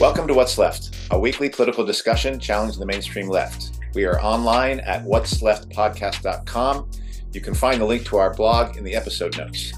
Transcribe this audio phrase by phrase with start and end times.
[0.00, 3.78] Welcome to What's Left, a weekly political discussion challenging the mainstream left.
[3.92, 6.90] We are online at what'sleftpodcast.com.
[7.34, 9.74] You can find the link to our blog in the episode notes.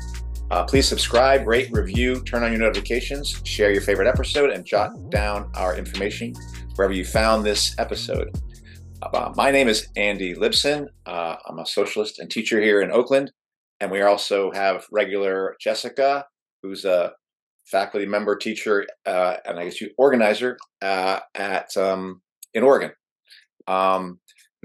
[0.49, 4.93] Uh, please subscribe, rate, review, turn on your notifications, share your favorite episode, and jot
[5.11, 6.35] down our information
[6.77, 8.31] wherever you found this episode.
[9.03, 10.87] Uh, my name is Andy Libson.
[11.05, 13.33] Uh, I'm a socialist and teacher here in Oakland.
[13.81, 16.27] And we also have regular Jessica,
[16.63, 17.13] who's a
[17.73, 22.21] faculty member, teacher, uh, and I guess you organizer uh, at um,
[22.55, 22.93] in Oregon.
[23.67, 24.21] Um,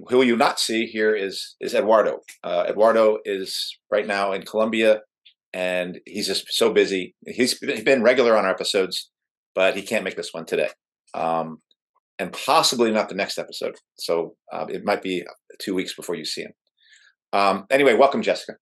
[0.10, 2.20] who you not see here is is Eduardo.
[2.44, 5.02] Uh, Eduardo is right now in Colombia,
[5.54, 7.16] and he's just so busy.
[7.26, 9.10] He's been regular on our episodes,
[9.56, 10.70] but he can't make this one today.
[11.14, 11.62] Um,
[12.20, 13.76] and possibly not the next episode.
[14.00, 15.24] So uh, it might be
[15.60, 16.54] two weeks before you see him.
[17.34, 18.58] Um, anyway, welcome, Jessica.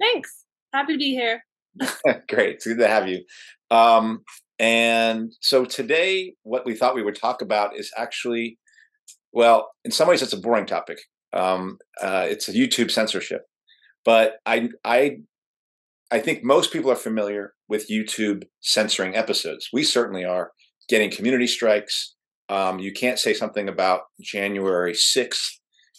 [0.00, 0.44] Thanks.
[0.72, 1.42] Happy to be here.
[2.28, 2.56] Great.
[2.56, 3.24] It's good to have you.
[3.70, 4.22] Um,
[4.58, 8.58] and so today, what we thought we would talk about is actually,
[9.32, 10.98] well, in some ways, it's a boring topic.
[11.32, 13.42] Um, uh, it's a YouTube censorship,
[14.04, 15.18] but I, I,
[16.10, 19.68] I think most people are familiar with YouTube censoring episodes.
[19.72, 20.52] We certainly are
[20.88, 22.14] getting community strikes,
[22.48, 25.50] um, you can't say something about January 6th.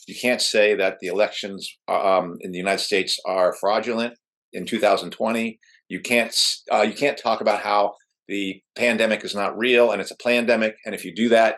[0.08, 4.16] You can't say that the elections um, in the United States are fraudulent
[4.54, 5.60] in 2020.
[5.88, 7.96] You can't uh, you can't talk about how
[8.28, 10.76] the pandemic is not real and it's a pandemic.
[10.86, 11.58] And if you do that,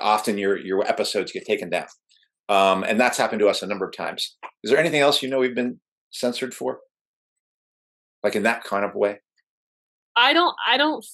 [0.00, 1.86] often your your episodes get taken down.
[2.48, 4.36] Um, and that's happened to us a number of times.
[4.64, 6.80] Is there anything else you know we've been censored for,
[8.24, 9.20] like in that kind of way?
[10.16, 10.54] I don't.
[10.66, 11.04] I don't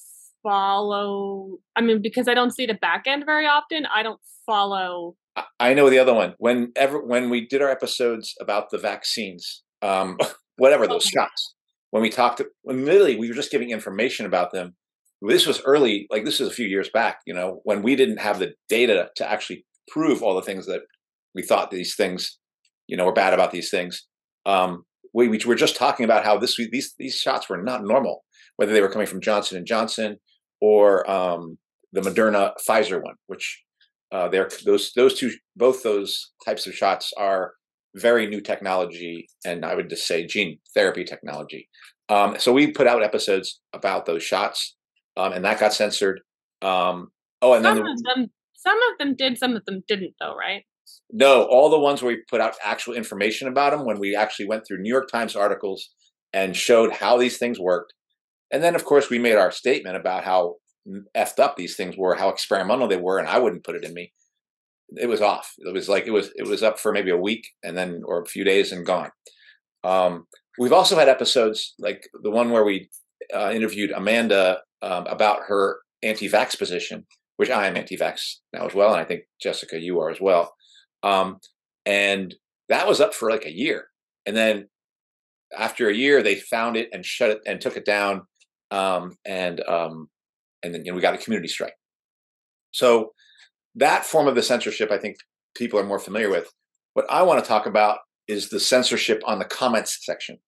[0.47, 5.17] follow i mean because i don't see the back end very often i don't follow
[5.59, 10.17] i know the other one whenever when we did our episodes about the vaccines um
[10.57, 11.55] whatever those shots.
[11.91, 14.75] When we talked when literally we were just giving information about them
[15.23, 18.19] this was early like this is a few years back you know when we didn't
[18.19, 20.83] have the data to actually prove all the things that
[21.35, 22.39] we thought these things
[22.87, 24.07] you know were bad about these things.
[24.45, 28.25] Um we, we were just talking about how this these these shots were not normal
[28.57, 30.19] whether they were coming from johnson and johnson
[30.61, 31.59] or um,
[31.93, 33.63] the Moderna Pfizer one, which
[34.13, 37.53] uh, they're those those two both those types of shots are
[37.97, 41.69] very new technology, and I would just say gene therapy technology.
[42.09, 44.77] Um, so we put out episodes about those shots,
[45.17, 46.21] um, and that got censored.
[46.63, 47.09] Um,
[47.43, 50.35] oh, and some then of them, some of them did, some of them didn't, though,
[50.37, 50.63] right?
[51.11, 54.47] No, all the ones where we put out actual information about them, when we actually
[54.47, 55.91] went through New York Times articles
[56.33, 57.93] and showed how these things worked,
[58.53, 60.57] and then, of course, we made our statement about how
[61.17, 63.95] effed up these things were, how experimental they were, and I wouldn't put it in
[63.95, 64.13] me.
[64.91, 65.53] It was off.
[65.59, 68.23] It was like it was it was up for maybe a week and then or
[68.23, 69.11] a few days and gone.
[69.85, 70.27] Um,
[70.59, 72.89] we've also had episodes like the one where we
[73.35, 78.93] uh, interviewed Amanda um, about her anti-vax position, which I am anti-vax now as well,
[78.93, 80.55] and I think Jessica, you are as well.
[81.03, 81.39] Um,
[81.85, 82.35] and
[82.69, 83.89] that was up for like a year,
[84.25, 84.69] and then
[85.57, 88.23] after a year, they found it and shut it and took it down
[88.71, 90.09] um, and um,
[90.63, 91.75] and then you know, we got a community strike.
[92.73, 93.13] So
[93.77, 95.17] that form of the censorship, I think
[95.55, 96.51] people are more familiar with.
[96.95, 100.39] What I want to talk about is the censorship on the comments section,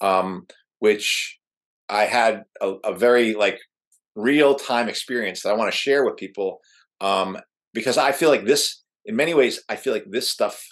[0.00, 0.46] um,
[0.78, 1.38] which
[1.88, 3.58] I had a, a very like
[4.14, 6.60] real time experience that I want to share with people
[7.00, 7.38] um,
[7.74, 10.64] because I feel like this, in many ways, I feel like this stuff,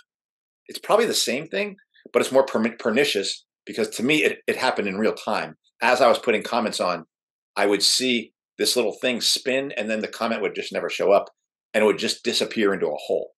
[0.69, 1.77] it's probably the same thing,
[2.12, 6.00] but it's more per- pernicious because to me, it, it happened in real time as
[6.00, 7.05] I was putting comments on,
[7.56, 11.12] I would see this little thing spin and then the comment would just never show
[11.12, 11.31] up
[11.76, 13.32] and it would just disappear into a hole.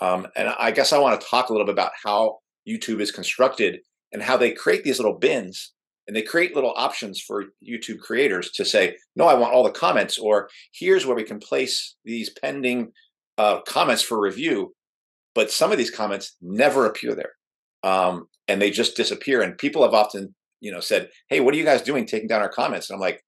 [0.00, 3.10] Um, and I guess I want to talk a little bit about how YouTube is
[3.10, 3.80] constructed
[4.12, 5.72] and how they create these little bins
[6.06, 9.70] and they create little options for YouTube creators to say, no, I want all the
[9.70, 12.92] comments, or here's where we can place these pending
[13.38, 14.74] uh, comments for review.
[15.34, 17.32] But some of these comments never appear there.
[17.82, 19.40] Um, and they just disappear.
[19.40, 22.42] And people have often you know, said, "Hey, what are you guys doing taking down
[22.42, 23.24] our comments?" And I'm like,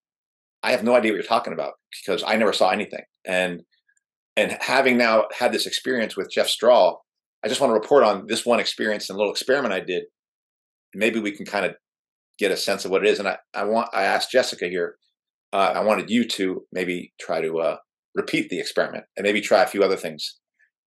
[0.62, 1.74] "I have no idea what you're talking about
[2.04, 3.62] because I never saw anything." And
[4.36, 7.04] and having now had this experience with Jeff Strahl,
[7.44, 10.04] I just want to report on this one experience and little experiment I did.
[10.94, 11.74] Maybe we can kind of
[12.38, 13.18] get a sense of what it is.
[13.18, 14.96] And I, I want I asked Jessica here.
[15.52, 17.76] Uh, I wanted you to maybe try to uh,
[18.14, 20.38] repeat the experiment and maybe try a few other things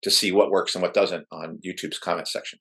[0.01, 2.59] to see what works and what doesn't on YouTube's comment section.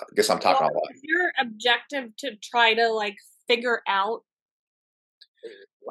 [0.00, 0.94] I guess I'm talking well, a lot.
[0.94, 3.16] Is your objective to try to like
[3.48, 4.22] figure out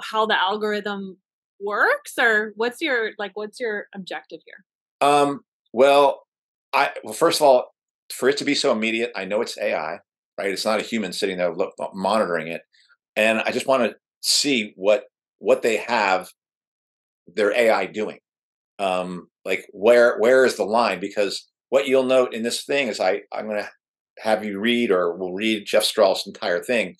[0.01, 1.17] how the algorithm
[1.59, 4.65] works, or what's your like what's your objective here?
[5.07, 5.41] Um.
[5.73, 6.23] Well,
[6.73, 7.73] I well first of all,
[8.11, 9.99] for it to be so immediate, I know it's AI,
[10.37, 10.49] right?
[10.51, 12.61] It's not a human sitting there look, monitoring it.
[13.15, 15.05] and I just want to see what
[15.39, 16.29] what they have
[17.33, 18.19] their AI doing.
[18.79, 20.99] Um, like where where is the line?
[20.99, 23.69] Because what you'll note in this thing is I I'm going to
[24.19, 26.95] have you read or we'll read Jeff Strahl's entire thing.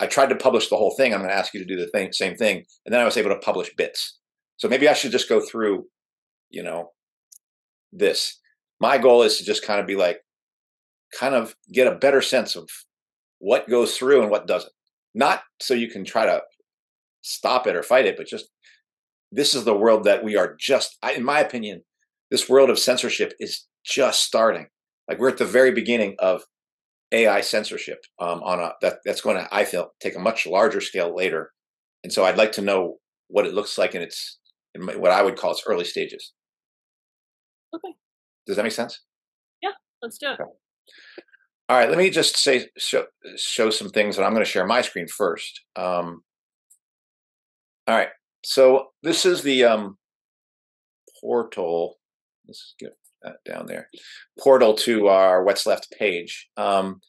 [0.00, 1.12] I tried to publish the whole thing.
[1.12, 3.16] I'm going to ask you to do the thing, same thing, and then I was
[3.16, 4.18] able to publish bits.
[4.56, 5.86] So maybe I should just go through,
[6.50, 6.90] you know,
[7.92, 8.40] this.
[8.80, 10.20] My goal is to just kind of be like,
[11.18, 12.68] kind of get a better sense of
[13.38, 14.72] what goes through and what doesn't.
[15.14, 16.42] Not so you can try to
[17.22, 18.46] stop it or fight it, but just
[19.30, 21.82] this is the world that we are just, in my opinion,
[22.30, 24.66] this world of censorship is just starting.
[25.08, 26.42] Like we're at the very beginning of
[27.12, 30.80] AI censorship um, on a that that's going to I feel take a much larger
[30.80, 31.52] scale later,
[32.02, 32.98] and so I'd like to know
[33.28, 34.38] what it looks like in its
[34.74, 36.32] in what I would call its early stages.
[37.74, 37.94] Okay.
[38.46, 39.00] Does that make sense?
[39.62, 39.70] Yeah,
[40.02, 40.40] let's do it.
[40.40, 40.50] Okay.
[41.68, 43.06] All right, let me just say show,
[43.36, 45.62] show some things, and I'm going to share my screen first.
[45.76, 46.22] Um,
[47.86, 48.08] all right,
[48.44, 49.96] so this is the um,
[51.20, 51.98] portal.
[52.46, 52.92] Let's get
[53.24, 53.88] that down there.
[54.38, 57.00] Portal to our what's left page, um,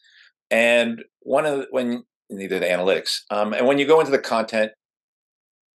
[0.51, 4.19] and one of the, when neither the analytics, um, and when you go into the
[4.19, 4.71] content,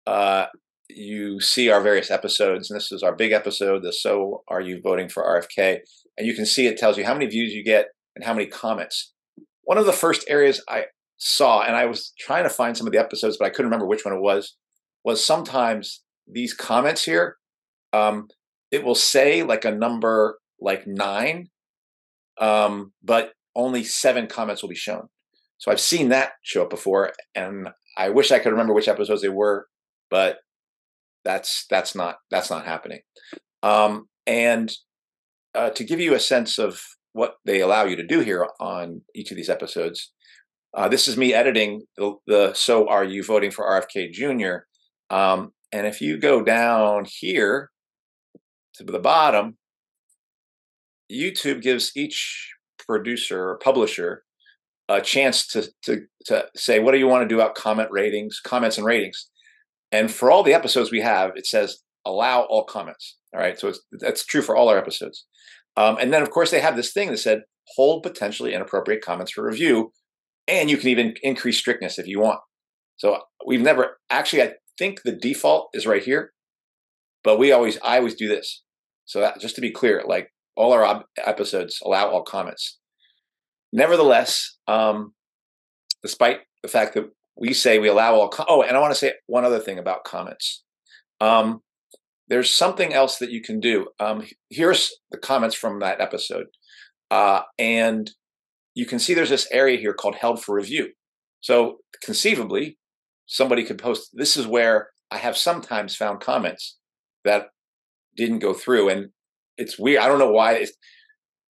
[0.07, 0.47] uh,
[0.89, 3.83] you see our various episodes, and this is our big episode.
[3.83, 5.81] The so are you voting for RFK?
[6.17, 8.47] And you can see it tells you how many views you get and how many
[8.47, 9.13] comments.
[9.65, 10.85] One of the first areas I
[11.17, 13.87] saw, and I was trying to find some of the episodes, but I couldn't remember
[13.87, 14.57] which one it was
[15.05, 17.37] was sometimes these comments here,
[17.93, 18.29] um,
[18.77, 21.49] it will say like a number like nine,
[22.39, 25.09] um, but only seven comments will be shown.
[25.57, 29.23] So I've seen that show up before, and I wish I could remember which episodes
[29.23, 29.67] they were,
[30.11, 30.41] but
[31.25, 33.01] that's that's not that's not happening.
[33.63, 34.71] Um, and
[35.55, 36.79] uh, to give you a sense of
[37.15, 40.13] what they allow you to do here on each of these episodes,
[40.75, 44.67] uh, this is me editing the, the "So Are You Voting for RFK Jr."
[45.09, 47.71] Um, and if you go down here
[48.77, 49.57] to the bottom,
[51.11, 54.25] YouTube gives each producer or publisher
[54.89, 58.41] a chance to, to, to say, what do you want to do about comment ratings,
[58.41, 59.29] comments and ratings?
[59.93, 63.17] And for all the episodes we have, it says allow all comments.
[63.35, 63.59] All right.
[63.59, 65.27] So that's true for all our episodes.
[65.77, 67.43] Um, and then, of course, they have this thing that said
[67.75, 69.93] hold potentially inappropriate comments for review.
[70.49, 72.41] And you can even increase strictness if you want.
[72.97, 76.33] So we've never actually, I think the default is right here,
[77.25, 78.63] but we always, I always do this.
[79.07, 82.79] So that, just to be clear, like all our ob- episodes allow all comments.
[83.73, 85.15] Nevertheless, um,
[86.03, 88.99] despite the fact that we say we allow all, com- oh, and I want to
[88.99, 90.63] say one other thing about comments.
[91.21, 91.61] Um,
[92.29, 93.89] there's something else that you can do.
[94.01, 96.47] Um, here's the comments from that episode.
[97.11, 98.11] Uh, and
[98.75, 100.91] you can see there's this area here called held for review.
[101.41, 102.79] So conceivably,
[103.27, 106.79] somebody could post this is where i have sometimes found comments
[107.25, 107.49] that
[108.17, 109.09] didn't go through and
[109.57, 110.73] it's weird i don't know why it's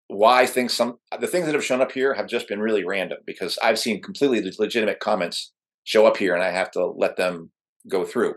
[0.08, 3.18] why things some the things that have shown up here have just been really random
[3.26, 5.52] because i've seen completely legitimate comments
[5.84, 7.50] show up here and i have to let them
[7.88, 8.34] go through.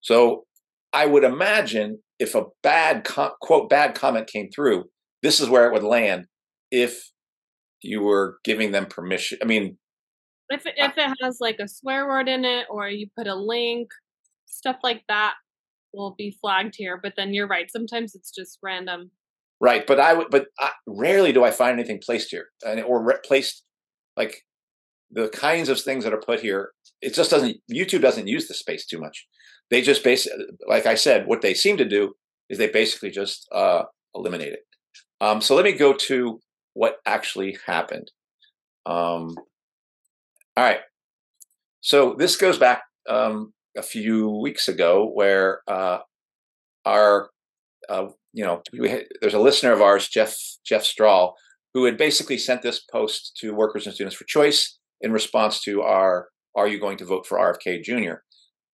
[0.00, 0.44] So
[0.92, 3.06] i would imagine if a bad
[3.40, 4.84] quote bad comment came through
[5.22, 6.26] this is where it would land
[6.70, 7.10] if
[7.82, 9.76] you were giving them permission i mean
[10.50, 13.34] if it, if it has like a swear word in it or you put a
[13.34, 13.88] link,
[14.46, 15.34] stuff like that
[15.92, 16.98] will be flagged here.
[17.02, 17.70] But then you're right.
[17.70, 19.10] Sometimes it's just random.
[19.60, 22.46] Right, but I would, but I, rarely do I find anything placed here,
[22.86, 23.62] or re- placed
[24.16, 24.42] like
[25.10, 26.70] the kinds of things that are put here.
[27.02, 27.58] It just doesn't.
[27.70, 29.26] YouTube doesn't use the space too much.
[29.70, 32.14] They just basically, like I said, what they seem to do
[32.48, 33.82] is they basically just uh,
[34.14, 34.64] eliminate it.
[35.20, 36.40] Um, so let me go to
[36.72, 38.10] what actually happened.
[38.86, 39.36] Um,
[40.56, 40.80] all right.
[41.82, 45.98] So this goes back um, a few weeks ago where uh,
[46.84, 47.30] our,
[47.88, 51.34] uh, you know, had, there's a listener of ours, Jeff Jeff Strahl,
[51.74, 55.82] who had basically sent this post to Workers and Students for Choice in response to
[55.82, 58.22] our "Are you going to vote for RFK Jr.?"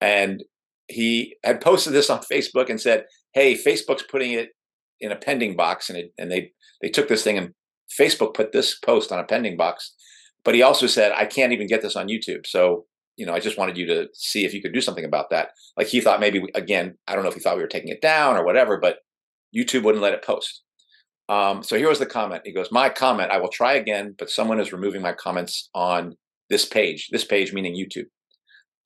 [0.00, 0.45] And
[0.88, 4.50] he had posted this on Facebook and said, "Hey, Facebook's putting it
[5.00, 7.53] in a pending box," and it, and they they took this thing and
[8.00, 9.95] Facebook put this post on a pending box
[10.47, 12.47] but he also said, I can't even get this on YouTube.
[12.47, 15.30] So, you know, I just wanted you to see if you could do something about
[15.30, 15.50] that.
[15.76, 18.02] Like he thought maybe, again, I don't know if he thought we were taking it
[18.02, 18.99] down or whatever, but
[19.56, 20.62] YouTube wouldn't let it post.
[21.28, 22.42] Um, so here was the comment.
[22.44, 26.16] He goes, My comment, I will try again, but someone is removing my comments on
[26.50, 28.06] this page, this page meaning YouTube.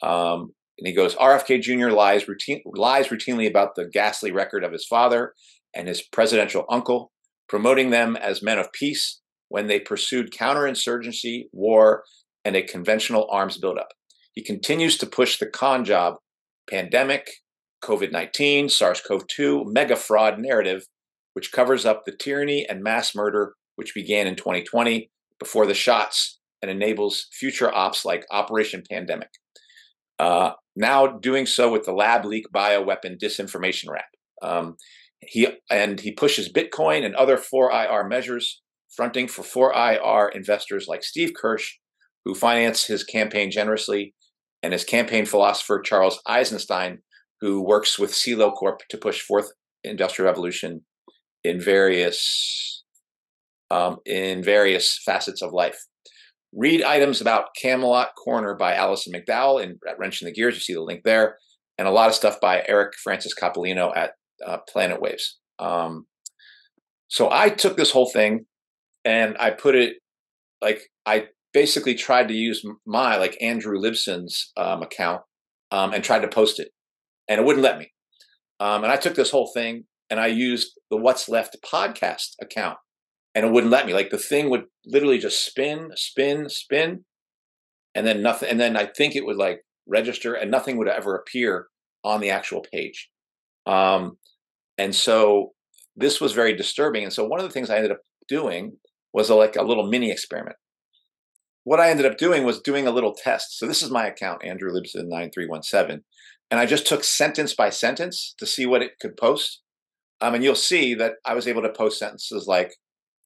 [0.06, 1.90] Um, and he goes, RFK Jr.
[1.90, 5.34] lies routine lies routinely about the ghastly record of his father
[5.75, 7.12] and his presidential uncle,
[7.49, 12.04] promoting them as men of peace when they pursued counterinsurgency, war,
[12.44, 13.88] and a conventional arms buildup.
[14.34, 16.16] He continues to push the con job,
[16.68, 17.30] pandemic,
[17.82, 20.87] COVID 19, SARS CoV 2, mega fraud narrative,
[21.34, 26.38] which covers up the tyranny and mass murder which began in 2020 before the shots
[26.60, 29.30] and enables future ops like Operation Pandemic.
[30.18, 34.04] Uh, now doing so with the lab leak bioweapon disinformation wrap.
[34.42, 34.76] Um,
[35.20, 38.60] he and he pushes Bitcoin and other 4IR measures,
[38.94, 41.78] fronting for 4IR investors like Steve Kirsch,
[42.24, 44.14] who financed his campaign generously,
[44.62, 46.98] and his campaign philosopher Charles Eisenstein,
[47.40, 49.52] who works with CELO Corp to push forth
[49.84, 50.82] industrial revolution
[51.44, 52.84] in various
[53.70, 55.78] um, in various facets of life.
[56.52, 60.54] Read items about Camelot Corner by Alison McDowell in at Wrench in the Gears.
[60.54, 61.36] You see the link there,
[61.78, 64.12] and a lot of stuff by Eric Francis Coppolino at
[64.44, 65.38] uh, Planet Waves.
[65.58, 66.06] Um,
[67.08, 68.46] so I took this whole thing
[69.04, 69.96] and I put it
[70.62, 75.23] like I basically tried to use my like Andrew Libson's um, account
[75.71, 76.71] um, and tried to post it,
[77.28, 77.92] and it wouldn't let me.
[78.59, 82.78] Um, and I took this whole thing and I used the What's Left podcast account,
[83.35, 83.95] and it wouldn't let me.
[83.95, 87.04] Like the thing would literally just spin, spin, spin,
[87.95, 88.50] and then nothing.
[88.50, 91.69] And then I think it would like register, and nothing would ever appear
[92.02, 93.09] on the actual page.
[93.66, 94.19] Um,
[94.76, 95.52] and so
[95.97, 97.04] this was very disturbing.
[97.04, 98.73] And so one of the things I ended up doing
[99.12, 100.57] was a, like a little mini experiment.
[101.64, 103.59] What I ended up doing was doing a little test.
[103.59, 106.05] So this is my account, Andrew Libson nine three one seven,
[106.50, 109.61] and I just took sentence by sentence to see what it could post.
[110.21, 112.75] Um, and you'll see that I was able to post sentences like,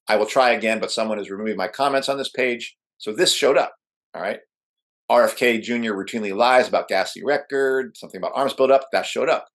[0.09, 2.77] I will try again, but someone is removing my comments on this page.
[2.99, 3.75] So this showed up.
[4.15, 4.39] All right.
[5.11, 5.93] RFK Jr.
[5.93, 9.47] routinely lies about ghastly record, something about arms buildup, that showed up.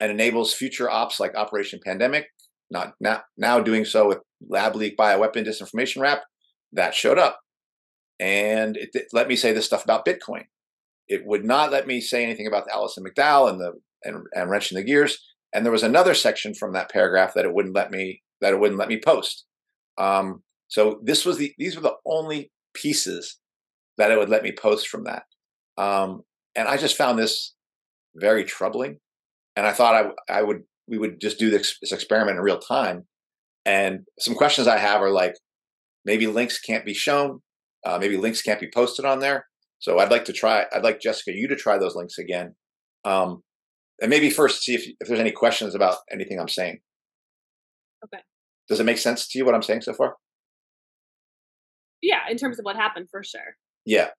[0.00, 2.26] And enables future ops like Operation Pandemic,
[2.70, 4.18] not now, now doing so with
[4.48, 6.22] lab leak bioweapon disinformation wrap.
[6.72, 7.40] that showed up.
[8.20, 10.44] And it, it let me say this stuff about Bitcoin.
[11.08, 14.50] It would not let me say anything about the Alison McDowell and the and, and
[14.50, 15.18] wrench in the gears.
[15.52, 18.60] And there was another section from that paragraph that it wouldn't let me that it
[18.60, 19.44] wouldn't let me post.
[19.98, 23.38] Um, so this was the these were the only pieces
[23.98, 25.24] that it would let me post from that.
[25.76, 26.22] Um,
[26.56, 27.54] and I just found this
[28.16, 28.98] very troubling.
[29.56, 32.58] And I thought I I would we would just do this, this experiment in real
[32.58, 33.06] time.
[33.64, 35.34] And some questions I have are like,
[36.04, 37.40] maybe links can't be shown,
[37.84, 39.46] uh, maybe links can't be posted on there.
[39.78, 40.64] So I'd like to try.
[40.72, 42.54] I'd like Jessica you to try those links again,
[43.04, 43.42] um,
[44.00, 46.80] and maybe first see if if there's any questions about anything I'm saying.
[48.04, 48.22] Okay.
[48.68, 50.16] Does it make sense to you what I'm saying so far?
[52.00, 53.56] Yeah, in terms of what happened, for sure.
[53.84, 54.10] Yeah.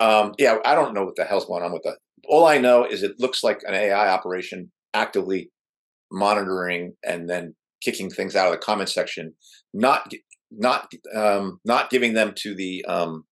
[0.00, 1.98] Um, yeah, I don't know what the hell's going on with that.
[2.28, 5.50] All I know is it looks like an AI operation actively
[6.10, 9.34] monitoring and then kicking things out of the comment section,
[9.72, 10.10] not
[10.56, 13.24] not um, not giving them to the um,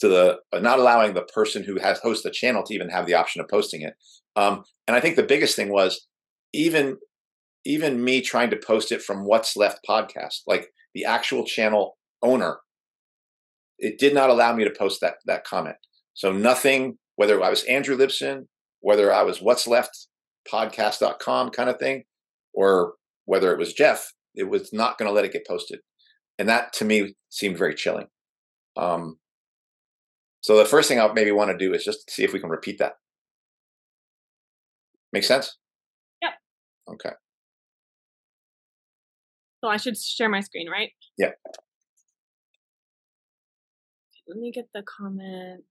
[0.00, 3.06] to the uh, not allowing the person who has host the channel to even have
[3.06, 3.94] the option of posting it.
[4.36, 6.06] Um, and I think the biggest thing was
[6.52, 6.98] even
[7.64, 12.58] even me trying to post it from What's Left podcast, like the actual channel owner,
[13.78, 15.76] it did not allow me to post that that comment.
[16.14, 18.46] So nothing, whether I was Andrew Libson,
[18.80, 20.08] whether I was What's Left
[20.50, 22.04] podcast.com kind of thing,
[22.52, 25.80] or whether it was Jeff, it was not going to let it get posted.
[26.38, 28.08] And that to me seemed very chilling.
[28.76, 29.18] Um,
[30.40, 32.50] so the first thing I maybe want to do is just see if we can
[32.50, 32.94] repeat that.
[35.12, 35.56] Make sense?
[36.22, 36.32] Yep.
[36.92, 37.14] Okay.
[39.62, 40.90] So I should share my screen, right?
[41.16, 41.30] Yeah.
[44.26, 45.64] Let me get the comment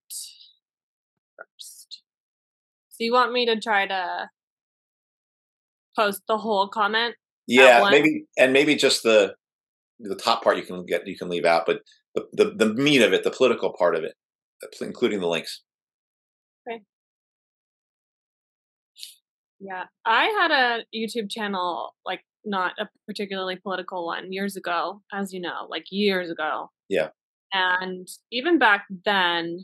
[1.38, 2.02] first.
[2.90, 4.30] So you want me to try to
[5.96, 7.16] post the whole comment?
[7.48, 9.36] Yeah, maybe and maybe just the
[10.04, 11.80] the top part you can get you can leave out, but
[12.16, 14.14] the the, the meat of it, the political part of it,
[14.64, 15.62] uh, including the links.
[16.68, 16.82] Okay.
[19.60, 25.34] Yeah, I had a YouTube channel, like not a particularly political one, years ago, as
[25.34, 26.70] you know, like years ago.
[26.90, 27.10] Yeah.
[27.54, 29.64] And even back then,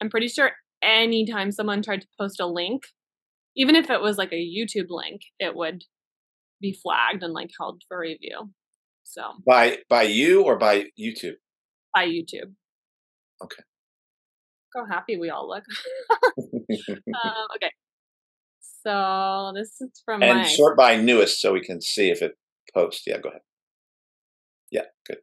[0.00, 0.52] I'm pretty sure
[0.82, 2.82] anytime someone tried to post a link,
[3.56, 5.84] even if it was like a YouTube link, it would
[6.60, 8.50] be flagged and like held for review.
[9.04, 11.36] So By by you or by YouTube?
[11.94, 12.52] by YouTube.
[13.42, 13.62] Okay.
[14.74, 15.64] Look how happy we all look.
[16.38, 16.42] uh,
[17.56, 17.70] okay.
[18.82, 22.32] So this is from and my sort by newest so we can see if it
[22.74, 23.04] posts.
[23.06, 23.42] Yeah, go ahead.
[24.70, 25.18] Yeah, good.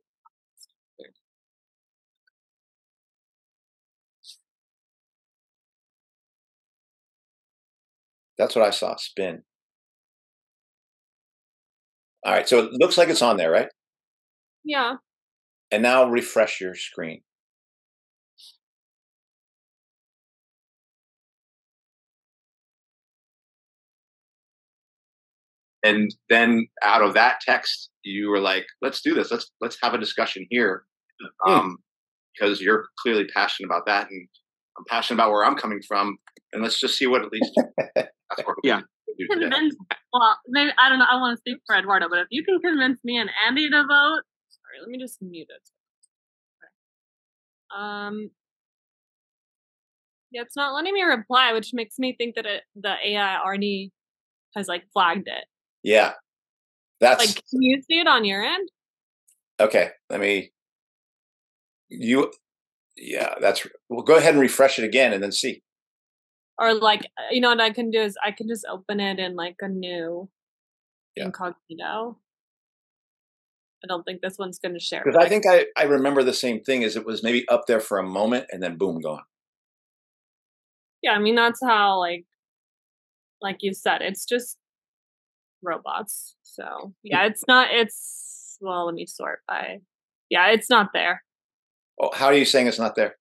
[8.37, 8.95] That's what I saw.
[8.95, 9.43] Spin.
[12.23, 12.47] All right.
[12.47, 13.69] So it looks like it's on there, right?
[14.63, 14.95] Yeah.
[15.71, 17.21] And now refresh your screen.
[25.83, 29.31] And then out of that text, you were like, let's do this.
[29.31, 30.83] Let's let's have a discussion here.
[31.43, 31.51] Hmm.
[31.51, 31.77] Um,
[32.33, 34.27] because you're clearly passionate about that and
[34.77, 36.17] I'm passionate about where I'm coming from.
[36.53, 37.51] And let's just see what at least
[38.63, 38.81] yeah
[39.29, 39.75] convince
[40.13, 42.59] well maybe i don't know i want to speak for eduardo but if you can
[42.59, 45.69] convince me and andy to vote sorry let me just mute it
[47.77, 47.81] Okay.
[47.81, 48.29] um
[50.31, 53.91] yeah it's not letting me reply which makes me think that it the ai already
[54.55, 55.45] has like flagged it
[55.83, 56.13] Yeah.
[56.99, 58.69] That's like can you see it on your end
[59.61, 59.91] okay.
[60.09, 60.51] Let me.
[61.89, 62.31] You.
[62.97, 63.65] Yeah, that's.
[63.89, 65.61] Well, go ahead and refresh it again, and then see.
[66.61, 69.19] Or like uh, you know what i can do is i can just open it
[69.19, 70.29] in like a new
[71.15, 71.25] Yeah.
[71.25, 72.17] incognito
[73.83, 76.33] i don't think this one's going to share Because I think I I remember the
[76.33, 76.83] same thing.
[76.83, 79.23] as it was maybe up there for a moment, and then boom, gone.
[81.01, 82.25] Yeah, I mean that's how like
[83.41, 84.57] like you said, it's just
[85.63, 86.35] robots.
[86.43, 89.79] So yeah, it's not it's well let me sort by
[90.29, 91.23] yeah, it's not there.
[91.99, 93.15] Oh, how are you saying it's not there?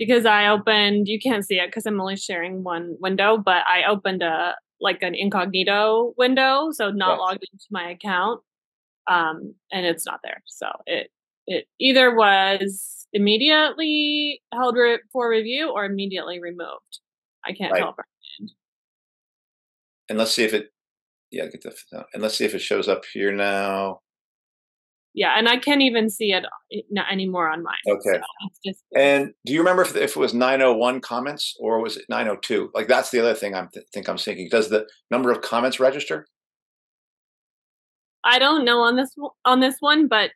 [0.00, 3.84] Because I opened you can't see it because I'm only sharing one window, but I
[3.84, 8.40] opened a like an incognito window, so not logged into my account.
[9.08, 10.42] Um and it's not there.
[10.46, 11.10] So it
[11.46, 17.00] it either was immediately held re- for review or immediately removed.
[17.44, 17.80] I can't Right.
[17.80, 17.94] tell.
[20.08, 20.72] And let's see if it.
[21.30, 21.74] Yeah, get the.
[22.14, 24.00] And let's see if it shows up here now.
[25.12, 27.74] Yeah, and I can't even see it uh, anymore on mine.
[27.88, 28.20] Okay.
[28.64, 32.70] so And do you remember if, if it was 901 comments or was it 902?
[32.74, 34.48] Like that's the other thing I'm th- think I'm thinking.
[34.48, 36.26] Does the number of comments register?
[38.22, 39.14] I don't know on this
[39.44, 40.30] on this one, but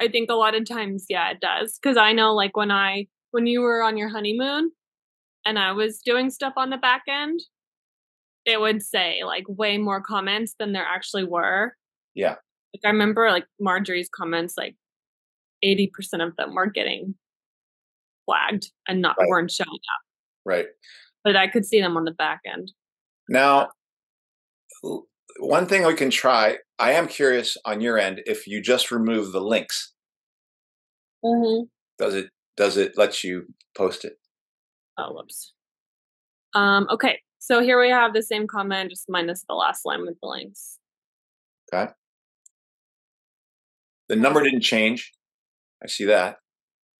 [0.00, 1.78] I think a lot of times, yeah, it does.
[1.80, 4.72] Because I know, like when I when you were on your honeymoon,
[5.44, 7.40] and I was doing stuff on the back end,
[8.44, 11.76] it would say like way more comments than there actually were.
[12.14, 12.36] Yeah.
[12.84, 14.76] Like I remember, like Marjorie's comments, like
[15.62, 17.14] eighty percent of them were getting
[18.26, 19.28] flagged and not Right.
[19.28, 20.02] weren't showing up,
[20.44, 20.66] Right.
[21.24, 22.72] but I could see them on the back end.
[23.28, 23.70] Now,
[25.38, 26.58] one thing we can try.
[26.78, 29.92] I am curious on your end if you just remove the links,
[31.24, 31.64] Mm-hmm.
[31.98, 34.18] does it does it let you post it?
[34.98, 35.52] Oh, whoops.
[36.54, 40.16] Um, okay, so here we have the same comment, just minus the last line with
[40.22, 40.78] the links.
[44.08, 45.12] The number didn't change.
[45.82, 46.36] I see that.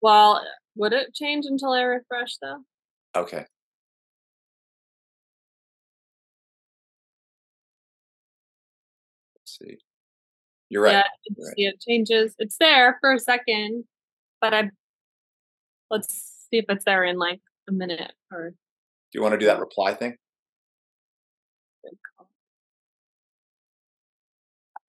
[0.01, 2.59] Well, would it change until I refresh though?
[3.17, 3.45] Okay.
[9.37, 9.79] Let's see.
[10.69, 10.93] You're right.
[10.93, 11.55] Yeah, can Right.
[11.57, 12.35] it changes.
[12.39, 13.85] It's there for a second,
[14.41, 14.71] but I
[15.91, 16.09] let's
[16.51, 18.57] see if it's there in like a minute or Do
[19.19, 20.17] you want to do that reply thing?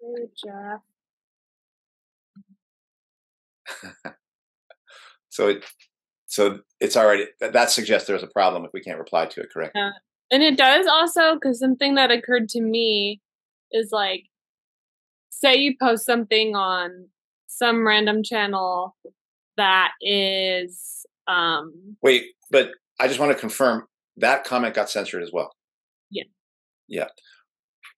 [0.02, 0.82] Hey, Jeff.
[5.30, 5.66] So it
[6.26, 9.74] so it's already that, suggests there's a problem if we can't reply to it, correct?
[9.76, 9.92] Yeah.
[10.32, 13.22] And it does also because something that occurred to me
[13.72, 14.24] is like,
[15.30, 17.08] say you post something on
[17.48, 18.96] some random channel
[19.56, 23.86] that is, um, Wait, but I just want to confirm
[24.18, 25.52] that comment got censored as well.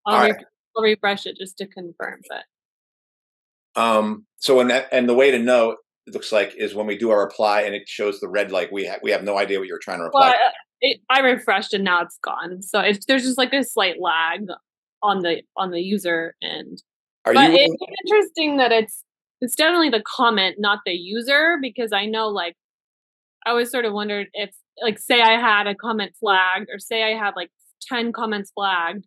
[0.06, 0.46] I'll, All re- right.
[0.76, 2.22] I'll refresh it just to confirm.
[2.28, 2.44] But
[3.76, 5.76] Um, so and that, and the way to know
[6.08, 8.72] it looks like is when we do our reply and it shows the red like
[8.72, 10.30] we ha- we have no idea what you're trying to reply.
[10.30, 10.52] well, I,
[10.82, 12.62] it, I refreshed and now it's gone.
[12.62, 14.42] So if there's just like a slight lag
[15.02, 16.84] on the on the user end.
[17.26, 19.04] Are but you it's interesting that it's
[19.42, 22.56] it's definitely the comment, not the user, because I know like
[23.46, 24.52] I always sort of wondered if
[24.82, 27.50] like say I had a comment flagged or say I had like
[27.82, 29.06] ten comments flagged,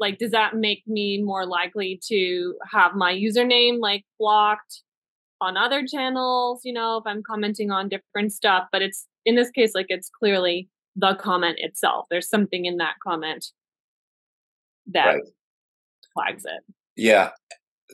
[0.00, 4.82] like does that make me more likely to have my username like blocked
[5.42, 9.50] on other channels, you know, if I'm commenting on different stuff, but it's in this
[9.50, 12.06] case like it's clearly the comment itself.
[12.10, 13.46] There's something in that comment
[14.88, 15.22] that Right.
[16.14, 16.74] flags it.
[16.96, 17.30] yeah,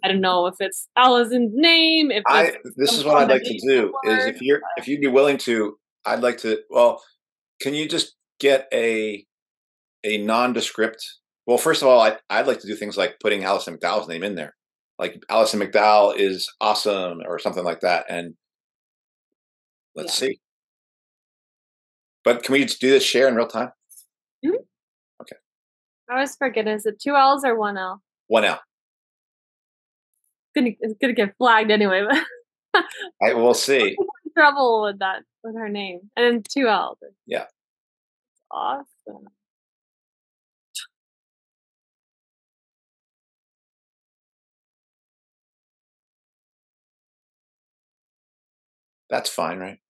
[0.02, 2.10] I don't know if it's Alison's name.
[2.10, 5.06] If I this is what I'd like to do is if you're if you'd be
[5.08, 6.60] willing to, I'd like to.
[6.70, 7.02] Well,
[7.60, 9.24] can you just get a
[10.04, 11.04] a nondescript?
[11.46, 14.22] Well, first of all, I I'd like to do things like putting Alison McDowell's name
[14.24, 14.54] in there,
[14.98, 18.34] like Alison McDowell is awesome or something like that, and
[19.94, 20.40] let's see.
[22.24, 23.70] But can we just do this share in real time?
[24.44, 24.56] Mm-hmm.
[25.22, 25.36] Okay.
[26.10, 26.66] I always forget.
[26.66, 28.02] Is it two L's or one L?
[28.26, 28.60] One L.
[30.56, 32.04] Gonna it's gonna get flagged anyway.
[32.72, 32.84] But
[33.22, 33.96] I will see.
[34.36, 36.98] trouble with that with her name and then two L's.
[37.26, 37.44] Yeah.
[38.50, 39.28] Awesome.
[49.10, 49.80] That's fine, right?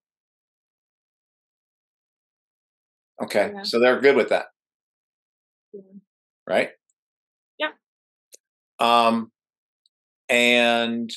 [3.20, 3.62] Okay, Yeah.
[3.62, 4.46] so they're good with that,
[5.72, 5.82] Yeah.
[6.46, 6.70] right?
[7.58, 7.72] Yeah.
[8.78, 9.30] Um,
[10.28, 11.10] and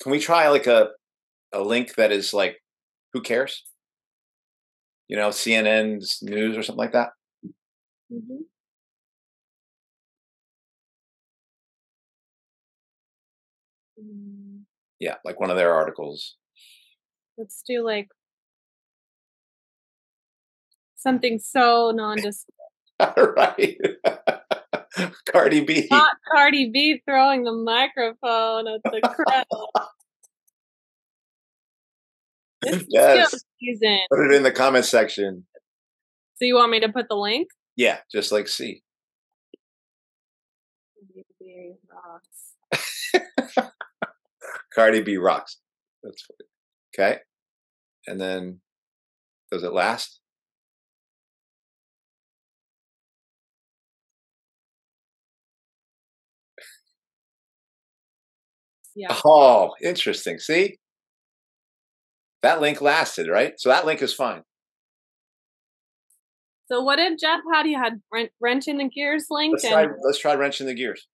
[0.00, 0.90] can we try like a
[1.52, 2.58] a link that is like,
[3.12, 3.64] who cares?
[5.08, 7.10] You know, CNN's news or something like that.
[8.10, 8.44] Mhm.
[14.00, 14.64] Mm,
[14.98, 16.36] Yeah, like one of their articles.
[17.40, 18.08] Let's do like
[20.96, 22.52] something so nondescript.
[23.16, 23.78] right.
[25.32, 25.88] Cardi B.
[25.90, 29.44] Not Cardi B throwing the microphone at the crowd.
[32.62, 33.28] It's Yes.
[33.28, 34.00] still season.
[34.10, 35.46] Put it in the comment section.
[36.36, 37.48] So you want me to put the link?
[37.76, 38.82] Yeah, just like C.
[41.14, 43.70] Cardi B rocks.
[44.74, 45.56] Cardi B rocks.
[46.02, 46.48] That's funny.
[46.94, 47.20] Okay.
[48.10, 48.60] And then
[49.52, 50.18] does it last?
[58.96, 59.16] Yeah.
[59.24, 60.40] Oh, interesting.
[60.40, 60.78] See?
[62.42, 63.52] That link lasted, right?
[63.58, 64.42] So that link is fine.
[66.66, 69.82] So what if Jeff had he had wren- wrench in the gears linked Let's try
[69.82, 71.06] and let's try wrench in the gears.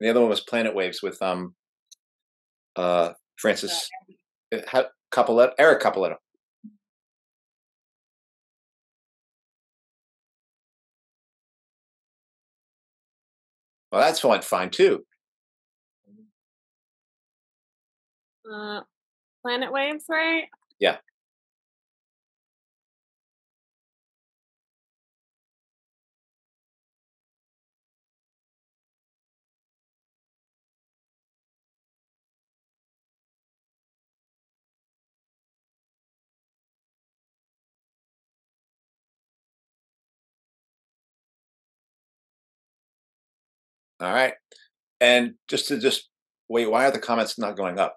[0.00, 1.54] The other one was Planet Waves with um
[2.76, 3.88] uh Francis
[4.52, 6.16] uh, Capoletto, Eric Capoletto.
[13.92, 15.04] Well, that's fine, fine too.
[18.52, 18.80] uh,
[19.42, 20.44] Planet Waves, right?
[20.78, 20.96] Yeah.
[44.00, 44.34] All right.
[45.00, 46.08] And just to just
[46.48, 47.96] wait, why are the comments not going up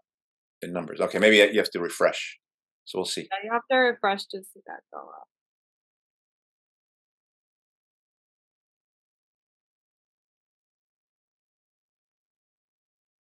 [0.62, 1.00] in numbers?
[1.00, 2.38] Okay, maybe uh, you have to refresh.
[2.86, 3.28] So we'll see.
[3.32, 5.28] Yeah, you have to refresh to see that go up.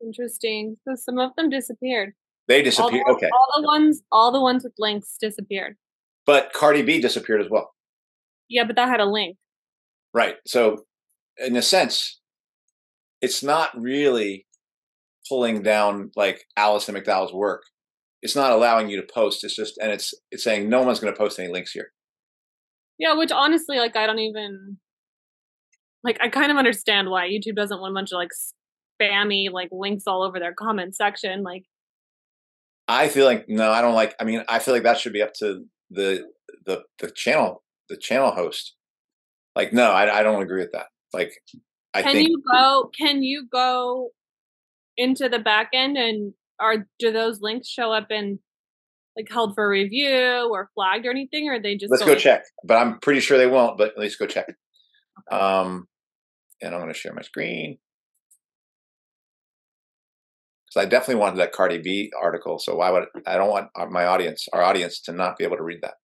[0.04, 0.76] Interesting.
[0.86, 2.14] So some of them disappeared.
[2.48, 3.28] They All the, Okay.
[3.32, 5.76] all the ones, all the ones with links disappeared.
[6.26, 7.74] But Cardi B disappeared as well.
[8.48, 9.36] Yeah, but that had a link.
[10.14, 10.36] Right.
[10.46, 10.84] So
[11.38, 12.20] in a sense,
[13.26, 14.46] it's not really
[15.28, 17.64] pulling down like Alison McDowell's work.
[18.22, 19.42] It's not allowing you to post.
[19.42, 21.88] It's just and it's it's saying no one's gonna post any links here.
[23.00, 24.78] Yeah, which honestly, like, I don't even
[26.04, 26.18] like.
[26.22, 28.30] I kind of understand why YouTube doesn't want a bunch of like
[29.02, 31.42] spammy like links all over their comment section.
[31.42, 31.64] Like,
[32.86, 35.22] I feel like no, I don't like I mean, I feel like that should be
[35.22, 36.26] up to the
[36.64, 38.76] the the channel, the channel host.
[39.56, 40.86] Like, no, I I don't agree with that.
[41.12, 41.32] Like
[41.96, 42.90] I can think you go?
[42.98, 44.10] Can you go
[44.96, 48.38] into the back end and are do those links show up in
[49.16, 52.18] like held for review or flagged or anything, or are they just let's go like-
[52.18, 52.44] check.
[52.64, 54.46] But I'm pretty sure they won't, but at least go check.
[55.30, 55.86] Um
[56.62, 57.78] and I'm gonna share my screen.
[60.68, 62.58] Because I definitely wanted that Cardi B article.
[62.58, 65.56] So why would I don't want our- my audience, our audience, to not be able
[65.56, 65.94] to read that.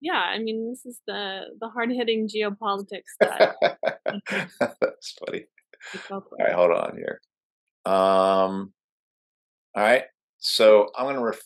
[0.00, 3.56] Yeah, I mean, this is the the hard hitting geopolitics that
[4.80, 5.44] That's funny.
[6.10, 7.20] All right, hold on here.
[7.84, 8.72] Um,
[9.74, 10.04] all right.
[10.38, 11.22] So I'm gonna.
[11.22, 11.40] Ref-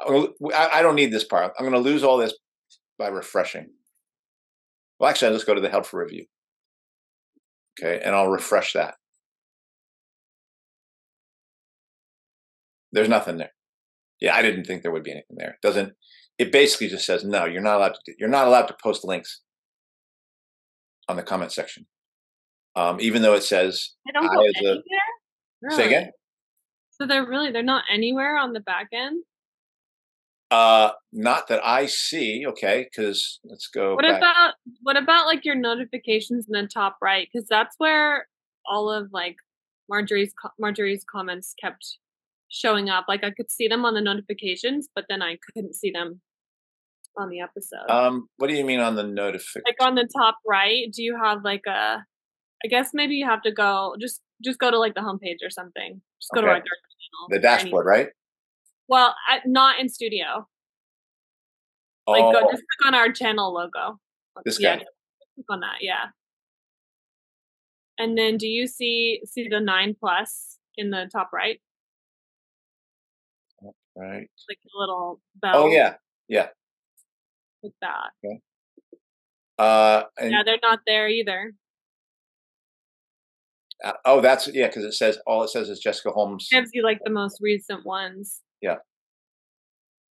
[0.00, 1.52] I, I don't need this part.
[1.58, 2.34] I'm gonna lose all this
[2.98, 3.68] by refreshing.
[4.98, 6.26] Well, actually, I'll just go to the help for review.
[7.80, 8.94] Okay, and I'll refresh that.
[12.92, 13.52] There's nothing there.
[14.20, 15.50] Yeah, I didn't think there would be anything there.
[15.50, 15.92] It doesn't.
[16.38, 17.44] It basically just says no.
[17.44, 18.14] You're not allowed to.
[18.18, 19.40] You're not allowed to post links
[21.08, 21.86] on the comment section.
[22.76, 24.82] Um, even though it says They don't go as a- anywhere.
[25.70, 26.10] say again.
[26.90, 29.22] So they're really they're not anywhere on the back end.
[30.50, 32.46] Uh, not that I see.
[32.46, 33.94] Okay, because let's go.
[33.94, 34.18] What back.
[34.18, 37.28] about what about like your notifications in the top right?
[37.32, 38.26] Because that's where
[38.64, 39.36] all of like
[39.88, 41.98] Marjorie's Marjorie's comments kept
[42.48, 43.06] showing up.
[43.08, 46.20] Like I could see them on the notifications, but then I couldn't see them
[47.18, 47.88] on the episode.
[47.88, 49.62] Um, what do you mean on the notification?
[49.66, 52.04] like on the top right, do you have like a?
[52.64, 55.50] I guess maybe you have to go just just go to like the homepage or
[55.50, 56.00] something.
[56.20, 57.28] Just go to our channel.
[57.28, 58.08] the dashboard, right?
[58.88, 60.46] Well, I, not in studio.
[62.06, 63.98] Like oh, go just click on our channel logo.
[64.44, 64.84] This yeah, guy.
[65.34, 65.76] click on that.
[65.80, 66.06] Yeah.
[67.98, 71.60] And then do you see see the nine plus in the top right?
[73.98, 74.28] right.
[74.48, 75.64] Like the little bell.
[75.64, 75.94] Oh yeah.
[76.28, 76.48] yeah.
[77.62, 78.38] Like that.
[79.62, 81.52] Uh, and Yeah, they're not there either.
[83.84, 86.48] uh, oh, that's yeah, because it says all it says is Jessica Holmes.
[86.50, 88.40] Gives you like the most recent ones.
[88.60, 88.76] Yeah.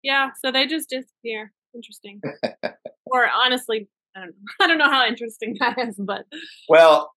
[0.03, 1.53] Yeah, so they just disappear.
[1.75, 2.21] Interesting.
[3.07, 4.35] or honestly, I don't know.
[4.61, 6.25] I don't know how interesting that is, but
[6.69, 7.13] Well,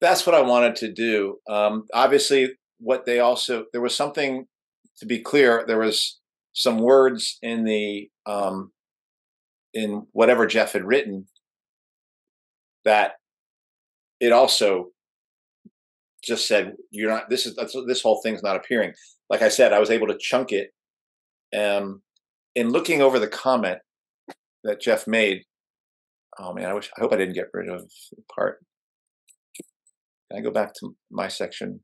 [0.00, 1.38] that's what I wanted to do.
[1.48, 4.46] Um, obviously, what they also there was something
[4.98, 5.64] to be clear.
[5.66, 6.18] There was
[6.54, 8.71] some words in the um,
[9.74, 11.26] in whatever Jeff had written
[12.84, 13.12] that
[14.20, 14.88] it also
[16.22, 17.28] just said you're not.
[17.28, 17.56] This is
[17.86, 18.92] this whole thing's not appearing.
[19.28, 20.70] Like I said, I was able to chunk it.
[21.56, 22.02] Um,
[22.54, 23.78] in looking over the comment
[24.64, 25.42] that Jeff made,
[26.38, 28.64] oh man, I wish I hope I didn't get rid of the part.
[30.30, 31.80] Can I go back to my section?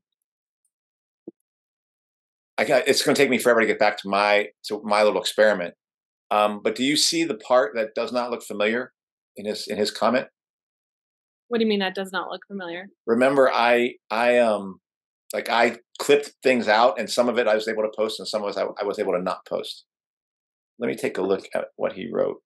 [2.57, 5.03] I got, it's going to take me forever to get back to my to my
[5.03, 5.75] little experiment.
[6.31, 8.93] Um, but do you see the part that does not look familiar
[9.35, 10.27] in his in his comment?
[11.49, 12.87] what do you mean that does not look familiar?
[13.05, 14.79] Remember, I I um
[15.33, 18.27] like I clipped things out, and some of it I was able to post, and
[18.27, 19.85] some of it I, I was able to not post.
[20.77, 22.37] Let me take a look at what he wrote.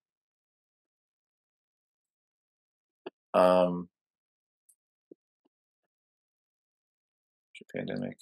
[3.34, 3.89] Um,
[7.76, 8.17] pandemic,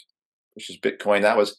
[0.54, 1.22] which is Bitcoin.
[1.22, 1.58] That was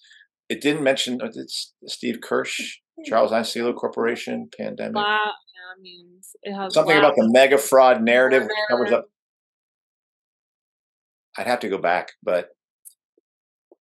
[0.49, 0.61] it.
[0.61, 4.97] Didn't mention uh, it's Steve Kirsch, Charles Einstein Corporation, pandemic.
[4.97, 5.19] Yeah,
[5.81, 9.07] means it has Something about the mega fraud narrative, which covers up.
[11.37, 12.49] I'd have to go back, but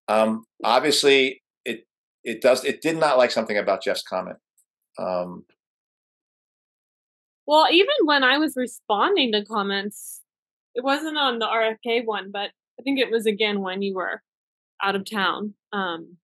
[0.08, 1.86] um, obviously it
[2.24, 4.38] it does it did not like something about Jeff's comment.
[4.98, 5.46] Um,
[7.46, 10.22] Well, even when I was responding to comments,
[10.76, 14.22] it wasn't on the RFK one, but I think it was again when you were
[14.82, 15.56] out of town.
[15.74, 16.18] Um,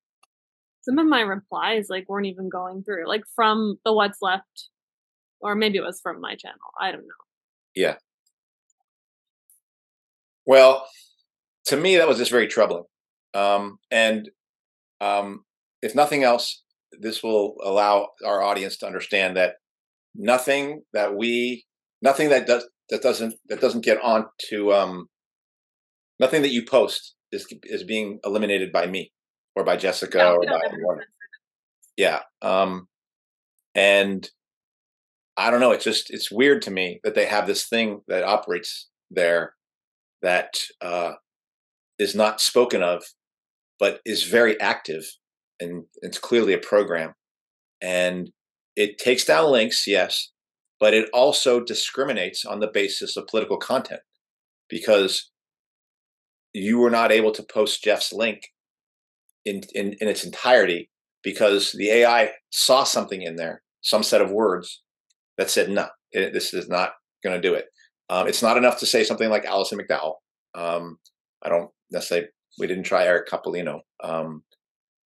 [0.87, 4.69] some of my replies like weren't even going through, like from the what's left,
[5.41, 6.57] or maybe it was from my channel.
[6.79, 7.25] I don't know.
[7.75, 7.95] Yeah.
[10.45, 10.87] Well,
[11.65, 12.85] to me that was just very troubling,
[13.33, 14.29] um, and
[15.01, 15.43] um,
[15.81, 16.63] if nothing else,
[16.97, 19.55] this will allow our audience to understand that
[20.15, 21.65] nothing that we
[22.01, 25.07] nothing that does that doesn't that doesn't get on to um
[26.19, 29.11] nothing that you post is is being eliminated by me
[29.57, 30.59] or by Jessica No, or by
[31.97, 32.87] yeah um
[33.73, 34.29] and
[35.35, 38.23] i don't know it's just it's weird to me that they have this thing that
[38.23, 39.53] operates there
[40.21, 41.13] that uh
[41.97, 43.03] is not spoken of
[43.79, 45.03] but is very active
[45.59, 47.13] and it's clearly a program
[47.81, 48.29] and
[48.75, 50.31] it takes down links yes
[50.79, 54.01] but it also discriminates on the basis of political content
[54.69, 55.31] because
[56.53, 58.51] you were not able to post jeff's link
[59.45, 60.89] in, in, in its entirety
[61.23, 64.83] because the ai saw something in there some set of words
[65.37, 67.65] that said no it, this is not going to do it
[68.09, 70.15] um, it's not enough to say something like alison mcdowell
[70.55, 70.97] um,
[71.43, 72.27] i don't necessarily
[72.59, 74.43] we didn't try eric coppolino um,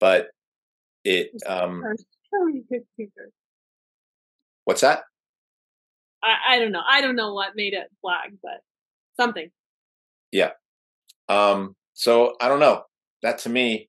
[0.01, 0.29] but
[1.05, 1.83] it um,
[4.65, 5.05] what's that
[6.25, 6.83] I, I don't know.
[6.89, 8.63] I don't know what made it flag, but
[9.17, 9.51] something.
[10.33, 10.51] Yeah.
[11.29, 12.83] Um, so I don't know.
[13.23, 13.89] That to me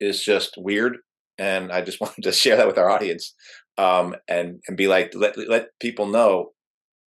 [0.00, 0.98] is just weird,
[1.38, 3.34] and I just wanted to share that with our audience,
[3.76, 6.52] um, and and be like, let let people know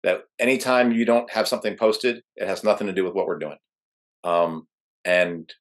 [0.04, 3.38] that anytime you don't have something posted, it has nothing to do with what we're
[3.38, 3.58] doing.
[4.24, 4.68] Um,
[5.06, 5.54] and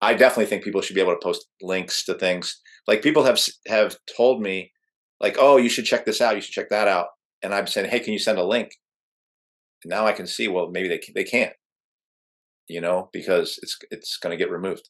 [0.00, 2.60] I definitely think people should be able to post links to things.
[2.86, 4.72] Like people have have told me,
[5.20, 6.34] like, oh, you should check this out.
[6.34, 7.08] You should check that out.
[7.42, 8.72] And I'm saying, hey, can you send a link?
[9.84, 10.48] And now I can see.
[10.48, 11.52] Well, maybe they they can't
[12.70, 14.88] you know, because it's it's going to get removed.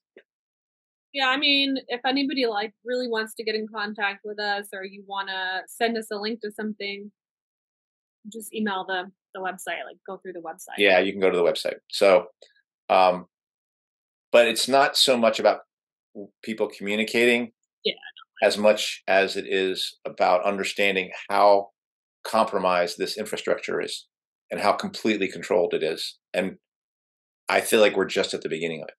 [1.12, 4.84] Yeah, I mean, if anybody like really wants to get in contact with us or
[4.84, 7.10] you want to send us a link to something,
[8.32, 10.78] just email the the website, like go through the website.
[10.78, 11.76] Yeah, you can go to the website.
[11.88, 12.26] So,
[12.88, 13.26] um,
[14.32, 15.60] but it's not so much about
[16.42, 17.52] people communicating,
[17.84, 17.94] Yeah,
[18.42, 21.68] as much as it is about understanding how
[22.24, 24.06] compromised this infrastructure is
[24.50, 26.18] and how completely controlled it is.
[26.34, 26.56] And
[27.48, 28.94] I feel like we're just at the beginning of it.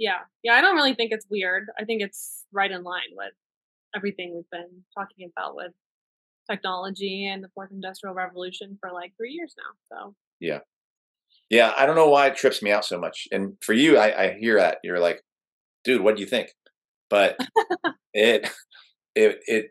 [0.00, 0.20] Yeah.
[0.42, 1.68] Yeah, I don't really think it's weird.
[1.78, 3.34] I think it's right in line with
[3.94, 5.72] everything we've been talking about with
[6.50, 9.96] technology and the fourth industrial revolution for like 3 years now.
[9.96, 10.60] So, Yeah,
[11.50, 11.74] Yeah.
[11.76, 13.28] I don't know why it trips me out so much.
[13.30, 15.22] And for you, I, I hear that you're like,
[15.84, 16.48] dude, what do you think?
[17.10, 17.38] But
[18.14, 18.50] it,
[19.14, 19.66] it, it,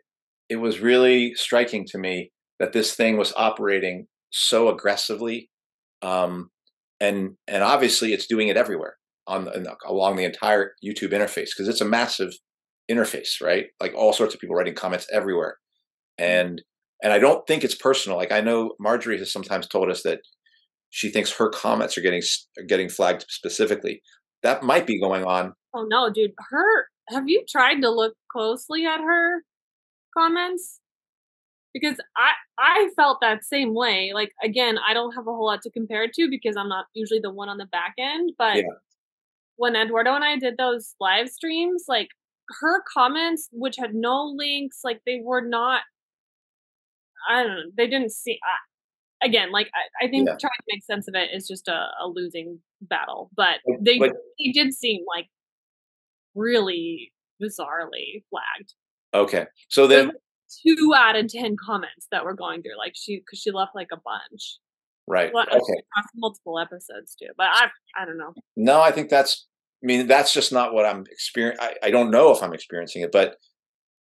[0.48, 5.50] it was really striking to me that this thing was operating so aggressively,
[6.02, 6.50] um,
[7.00, 8.96] and and obviously it's doing it everywhere
[9.30, 12.32] on the, along the entire YouTube interface because it's a massive
[12.90, 13.68] interface, right?
[13.80, 15.56] Like all sorts of people writing comments everywhere,
[16.20, 16.24] mm.
[16.24, 16.62] and
[17.02, 18.18] and I don't think it's personal.
[18.18, 20.20] Like I know Marjorie has sometimes told us that
[20.90, 22.22] she thinks her comments are getting
[22.58, 24.02] are getting flagged specifically.
[24.42, 25.54] That might be going on.
[25.74, 26.32] Oh no, dude.
[26.50, 29.42] Her have you tried to look closely at her
[30.16, 30.80] comments?
[31.72, 34.10] Because I I felt that same way.
[34.12, 36.86] Like again, I don't have a whole lot to compare it to because I'm not
[36.94, 38.62] usually the one on the back end, but Yeah.
[39.60, 42.08] When Eduardo and I did those live streams, like
[42.60, 45.82] her comments which had no links, like they were not
[47.28, 50.36] I don't know, they didn't see I, again, like I, I think Yeah.
[50.40, 53.30] trying to make sense of it is just a, a losing battle.
[53.36, 55.26] But they but- they did seem like
[56.34, 58.74] really bizarrely flagged.
[59.12, 60.16] Okay, so then like
[60.64, 63.88] two out of ten comments that were going through, like she because she left like
[63.92, 64.58] a bunch.
[65.08, 65.82] right, Well, okay.
[66.14, 67.28] multiple episodes too.
[67.36, 67.66] But I
[68.00, 68.32] I don't know.
[68.56, 69.46] No, I think that's.
[69.82, 71.66] I mean, that's just not what I'm experiencing.
[71.82, 73.36] I, don't know if I'm experiencing it, but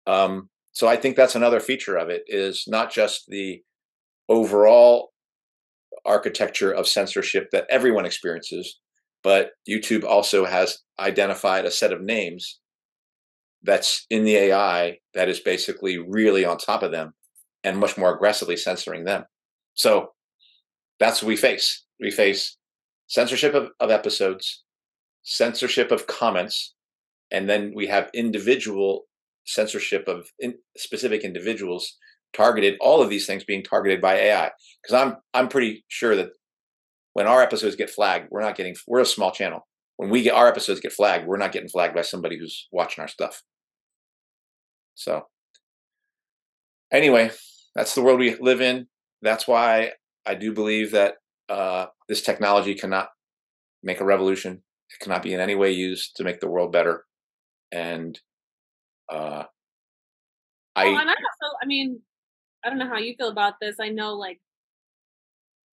[0.06, 3.62] um, so I think that's another feature of it is not just the
[4.28, 5.12] overall
[6.04, 8.78] architecture of censorship that everyone experiences,
[9.22, 12.60] but YouTube also has identified a set of names
[13.62, 17.12] that's in the AI that is basically really on top of them
[17.64, 19.24] and much more aggressively censoring them.
[19.74, 20.12] So
[21.00, 21.84] that's what we face.
[22.00, 22.56] We face
[23.08, 24.62] censorship of, of episodes,
[25.26, 26.74] censorship of comments,
[27.30, 29.02] and then we have individual
[29.44, 31.96] censorship of in, specific individuals
[32.32, 32.76] targeted.
[32.80, 34.52] All of these things being targeted by AI.
[34.82, 36.30] Because I'm I'm pretty sure that
[37.12, 38.76] when our episodes get flagged, we're not getting.
[38.86, 39.66] We're a small channel.
[39.96, 43.02] When we get our episodes get flagged, we're not getting flagged by somebody who's watching
[43.02, 43.42] our stuff.
[44.94, 45.22] So
[46.92, 47.30] anyway,
[47.74, 48.86] that's the world we live in.
[49.22, 49.92] That's why
[50.26, 51.14] I do believe that
[51.48, 53.08] uh, this technology cannot
[53.82, 54.62] make a revolution.
[54.90, 57.04] It cannot be in any way used to make the world better.
[57.72, 58.18] And
[59.12, 59.44] uh,
[60.74, 62.00] I, well, and I also, I mean,
[62.64, 63.76] I don't know how you feel about this.
[63.80, 64.40] I know, like,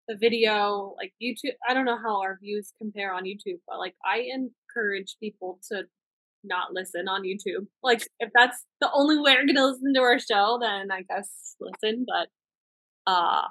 [0.09, 1.55] the video, like YouTube.
[1.69, 5.85] I don't know how our views compare on YouTube, but like, I encourage people to
[6.45, 7.66] not listen on YouTube.
[7.83, 11.57] Like, if that's the only way you're gonna listen to our show, then I guess
[11.61, 12.07] listen.
[12.07, 12.29] But,
[13.11, 13.42] uh,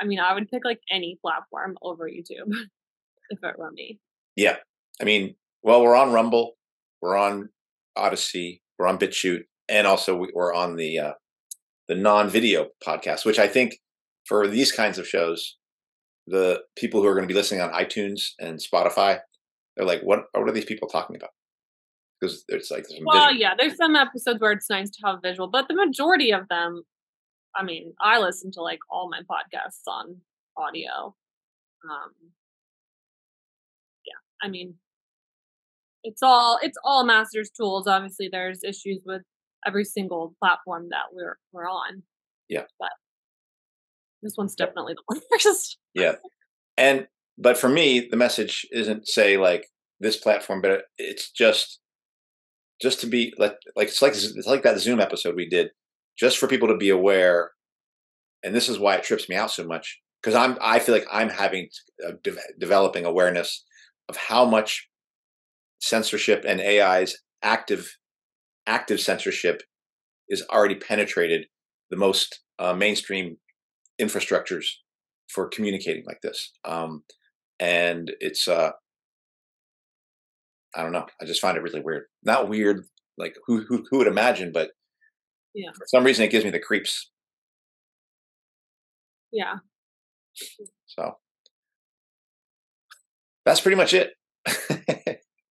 [0.00, 2.50] I mean, I would pick like any platform over YouTube
[3.30, 3.98] if it were me.
[4.36, 4.56] yeah,
[5.00, 6.56] I mean, well, we're on Rumble,
[7.00, 7.50] we're on
[7.96, 11.12] Odysee, we're on BitChute, and also we- we're on the uh,
[11.88, 13.78] the non-video podcast, which I think
[14.26, 15.56] for these kinds of shows,
[16.26, 19.20] the people who are going to be listening on iTunes and Spotify,
[19.76, 20.26] they're like, "What?
[20.32, 21.30] What are these people talking about?"
[22.20, 25.48] Because it's like Well, visual- yeah, there's some episodes where it's nice to have visual,
[25.48, 26.82] but the majority of them,
[27.56, 30.20] I mean, I listen to like all my podcasts on
[30.56, 31.14] audio.
[31.88, 32.12] Um,
[34.04, 34.74] yeah, I mean,
[36.08, 37.86] it's all it's all masters tools.
[37.86, 39.22] Obviously, there's issues with
[39.66, 42.02] every single platform that we're we're on.
[42.48, 42.64] Yeah.
[42.78, 42.88] but
[44.22, 45.76] this one's definitely the worst.
[45.94, 46.14] Yeah.
[46.78, 49.66] And but for me, the message isn't say like
[50.00, 51.78] this platform, but it's just
[52.80, 55.70] just to be like like it's like it's like that Zoom episode we did,
[56.18, 57.50] just for people to be aware.
[58.42, 61.06] And this is why it trips me out so much because I'm I feel like
[61.12, 61.68] I'm having
[62.06, 63.62] uh, de- developing awareness
[64.08, 64.87] of how much
[65.80, 67.96] censorship and AI's active
[68.66, 69.62] active censorship
[70.28, 71.46] is already penetrated
[71.90, 73.36] the most uh, mainstream
[74.00, 74.66] infrastructures
[75.30, 76.52] for communicating like this.
[76.64, 77.02] Um,
[77.60, 78.70] and it's uh
[80.74, 81.06] I don't know.
[81.20, 82.04] I just find it really weird.
[82.22, 82.84] Not weird,
[83.16, 84.70] like who who who would imagine, but
[85.54, 85.70] Yeah.
[85.76, 87.10] for some reason it gives me the creeps.
[89.32, 89.56] Yeah,
[90.86, 91.18] So
[93.44, 94.12] that's pretty much it.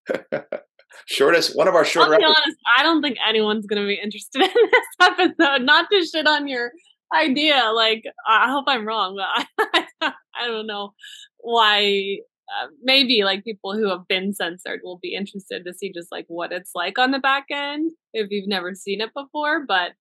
[1.05, 2.39] Shortest one of our I'll shorter be episodes.
[2.45, 2.57] honest.
[2.77, 5.61] I don't think anyone's gonna be interested in this episode.
[5.63, 6.71] Not to shit on your
[7.13, 7.71] idea.
[7.73, 9.15] Like, I hope I'm wrong,
[9.57, 9.67] but
[10.01, 10.93] I, I don't know
[11.37, 12.17] why.
[12.49, 16.23] Uh, maybe like people who have been censored will be interested to see just like
[16.29, 19.65] what it's like on the back end if you've never seen it before.
[19.67, 19.91] But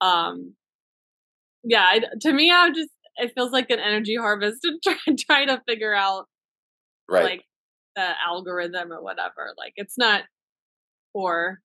[0.00, 0.54] um,
[1.64, 5.44] yeah, I, to me, I just it feels like an energy harvest to try try
[5.44, 6.26] to figure out
[7.08, 7.24] Right.
[7.24, 7.42] like
[7.96, 9.52] the algorithm or whatever.
[9.58, 10.22] Like it's not
[11.12, 11.58] for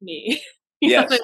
[0.00, 0.40] me.
[0.82, 1.10] Know, Yes.
[1.10, 1.22] It's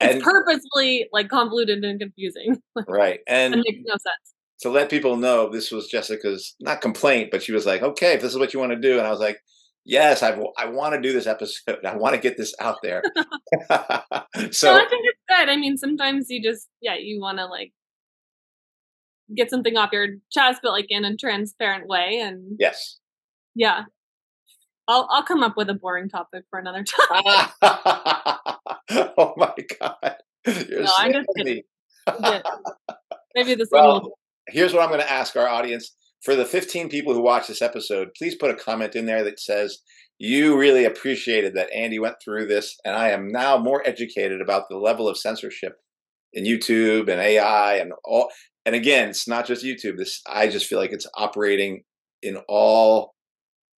[0.00, 2.60] and purposefully like convoluted and confusing.
[2.88, 3.20] right.
[3.28, 4.34] and And makes no sense.
[4.62, 8.20] to let people know this was Jessica's not complaint, but she was like, okay, if
[8.22, 8.98] this is what you want to do.
[8.98, 9.38] And I was like,
[9.84, 11.78] yes, I've, I want to do this episode.
[11.86, 13.02] I want to get this out there.
[13.70, 15.48] so I think it's good.
[15.48, 17.72] I mean, sometimes you just yeah, you want to like
[19.36, 22.18] get something off your chest, but like in a transparent way.
[22.20, 22.98] And yes,
[23.54, 23.84] yeah,
[24.88, 27.48] I'll I'll come up with a boring topic for another time.
[29.16, 31.62] oh my god, You're no, I'm just kidding.
[33.34, 34.18] Maybe this well, will.
[34.48, 35.94] Here's what I'm going to ask our audience.
[36.22, 39.40] For the 15 people who watch this episode, please put a comment in there that
[39.40, 39.78] says
[40.18, 44.68] you really appreciated that Andy went through this, and I am now more educated about
[44.68, 45.78] the level of censorship
[46.32, 48.30] in YouTube and AI and all.
[48.64, 49.96] And again, it's not just YouTube.
[49.96, 51.82] This I just feel like it's operating
[52.22, 53.14] in all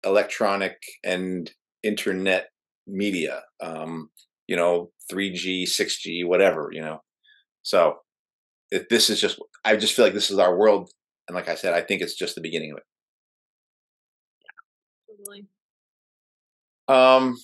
[0.04, 1.50] electronic and
[1.82, 2.48] internet
[2.86, 3.42] media.
[3.60, 4.10] Um,
[4.46, 6.70] you know, 3G, 6G, whatever.
[6.72, 7.02] You know,
[7.62, 7.98] so
[8.70, 9.38] if this is just.
[9.64, 10.90] I just feel like this is our world,
[11.28, 12.84] and like I said, I think it's just the beginning of it.
[14.42, 15.46] Yeah, totally.
[16.88, 17.36] Um,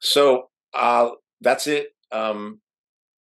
[0.00, 1.88] so uh, that's it.
[2.10, 2.60] Um,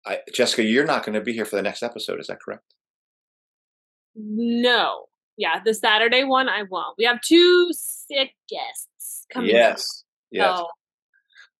[0.05, 2.19] I, Jessica, you're not going to be here for the next episode.
[2.19, 2.63] Is that correct?
[4.15, 5.05] No.
[5.37, 6.97] Yeah, the Saturday one I won't.
[6.97, 7.71] We have two
[8.11, 9.51] sick guests coming.
[9.51, 10.03] Yes.
[10.31, 10.57] Yes.
[10.57, 10.67] So,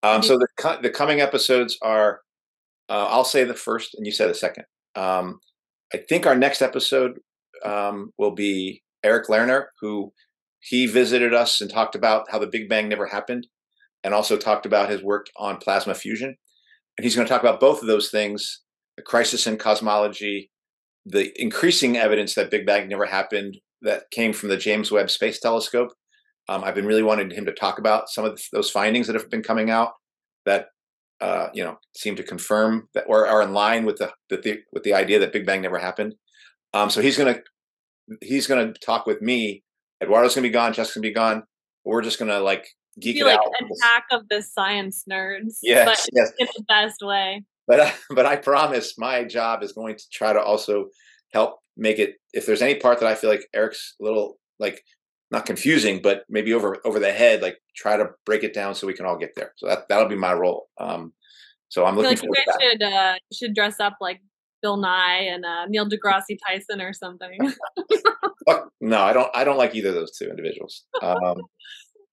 [0.04, 2.22] um, so the the coming episodes are,
[2.90, 4.66] uh, I'll say the first, and you say the second.
[4.96, 5.40] Um,
[5.94, 7.20] I think our next episode
[7.64, 10.14] um, will be Eric Lerner, who
[10.60, 13.48] he visited us and talked about how the Big Bang never happened,
[14.04, 16.36] and also talked about his work on plasma fusion.
[16.98, 18.62] And he's going to talk about both of those things:
[18.98, 20.52] the crisis in cosmology,
[21.06, 25.40] the increasing evidence that Big Bang never happened that came from the James Webb Space
[25.40, 25.90] Telescope.
[26.52, 29.30] Um, I've been really wanting him to talk about some of those findings that have
[29.30, 29.94] been coming out
[30.46, 30.68] that
[31.22, 34.84] uh, you know seem to confirm that or are in line with the, the with
[34.84, 36.16] the idea that Big Bang never happened.
[36.74, 37.40] Um, so he's gonna
[38.22, 39.64] he's gonna talk with me.
[40.04, 40.74] Eduardo's gonna be gone.
[40.74, 41.44] Jessica's gonna be gone.
[41.86, 42.68] We're just gonna like
[43.00, 43.46] geek it like out.
[43.62, 45.60] Attack of the science nerds.
[45.64, 46.34] Yes, yes.
[46.38, 47.46] in the best way.
[47.66, 50.88] But but I promise my job is going to try to also
[51.32, 52.16] help make it.
[52.34, 54.84] If there's any part that I feel like Eric's a little like
[55.32, 58.86] not confusing, but maybe over over the head, like try to break it down so
[58.86, 59.54] we can all get there.
[59.58, 60.68] So that that'll be my role.
[60.78, 61.14] Um,
[61.70, 64.22] so I'm looking like forward you guys should uh, should dress up like
[64.62, 67.38] Bill Nye and uh, Neil deGrasse Tyson or something.
[68.82, 69.30] no, I don't.
[69.34, 70.84] I don't like either of those two individuals.
[71.02, 71.38] Um,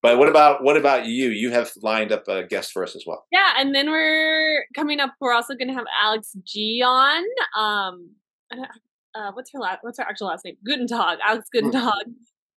[0.00, 1.30] but what about what about you?
[1.30, 3.26] You have lined up a guest for us as well.
[3.32, 5.14] Yeah, and then we're coming up.
[5.20, 7.24] We're also going to have Alex G on.
[7.58, 8.10] Um,
[9.14, 9.78] uh, what's her last?
[9.82, 10.56] What's her actual last name?
[10.66, 12.14] Gutentag, Alex Gutentag.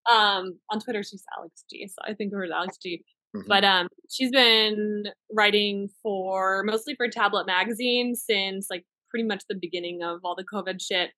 [0.10, 1.88] Um, on Twitter, she's Alex G.
[1.88, 3.04] So I think her is Alex G.
[3.36, 3.48] Mm-hmm.
[3.48, 9.56] But um, she's been writing for mostly for Tablet Magazine since like pretty much the
[9.60, 11.12] beginning of all the COVID shit.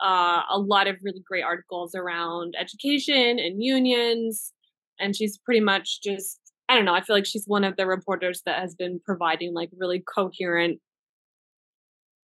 [0.00, 4.52] Uh, a lot of really great articles around education and unions,
[4.98, 6.94] and she's pretty much just I don't know.
[6.94, 10.80] I feel like she's one of the reporters that has been providing like really coherent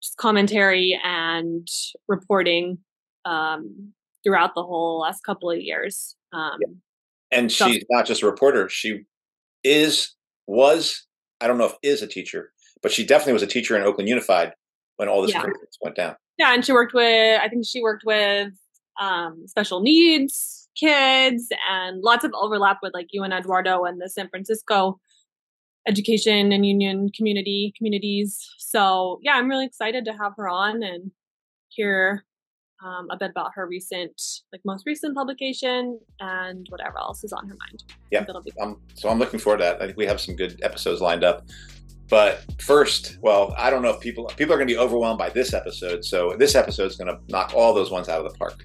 [0.02, 1.66] just commentary and
[2.06, 2.78] reporting
[3.24, 3.92] um,
[4.26, 6.16] throughout the whole last couple of years.
[6.32, 6.74] Um, yeah.
[7.38, 9.04] And so, she's not just a reporter; she
[9.64, 10.14] is
[10.46, 11.06] was
[11.40, 12.52] I don't know if is a teacher,
[12.82, 14.52] but she definitely was a teacher in Oakland Unified
[14.96, 15.44] when all this yeah.
[15.80, 16.16] went down.
[16.38, 18.52] Yeah, and she worked with I think she worked with
[19.00, 24.10] um, special needs kids and lots of overlap with like you and Eduardo and the
[24.10, 25.00] San Francisco
[25.88, 28.46] education and union community communities.
[28.58, 31.12] So yeah, I'm really excited to have her on and
[31.68, 32.24] hear
[32.84, 34.20] um, a bit about her recent,
[34.52, 37.84] like most recent publication and whatever else is on her mind.
[38.10, 38.24] Yeah.
[38.60, 39.82] Um, so I'm looking forward to that.
[39.82, 41.46] I think we have some good episodes lined up.
[42.08, 45.30] But first, well, I don't know if people people are going to be overwhelmed by
[45.30, 46.04] this episode.
[46.04, 48.64] So this episode is going to knock all those ones out of the park.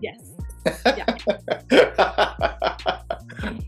[0.00, 0.32] Yes.
[0.86, 1.16] Yeah.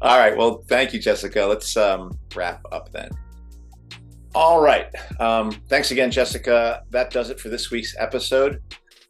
[0.00, 0.36] all right.
[0.36, 1.44] Well, thank you, Jessica.
[1.44, 3.10] Let's um, wrap up then.
[4.34, 4.86] All right.
[5.20, 6.82] Um, thanks again, Jessica.
[6.90, 8.62] That does it for this week's episode.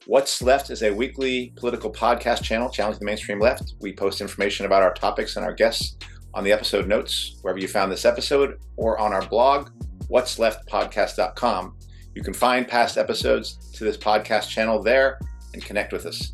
[0.09, 3.75] What's Left is a weekly political podcast channel challenging the mainstream left.
[3.83, 5.99] We post information about our topics and our guests
[6.33, 9.69] on the episode notes, wherever you found this episode, or on our blog,
[10.11, 11.77] whatsleftpodcast.com.
[12.15, 15.21] You can find past episodes to this podcast channel there
[15.53, 16.33] and connect with us.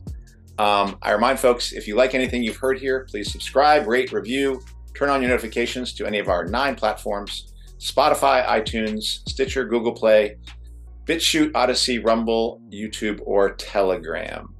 [0.59, 4.63] Um, I remind folks if you like anything you've heard here, please subscribe, rate, review,
[4.97, 10.37] turn on your notifications to any of our nine platforms Spotify, iTunes, Stitcher, Google Play,
[11.07, 14.55] BitChute, Odysee, Rumble, YouTube, or Telegram.